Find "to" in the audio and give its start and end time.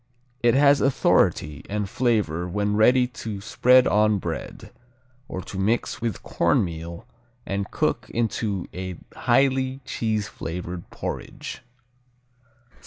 3.05-3.39, 5.43-5.59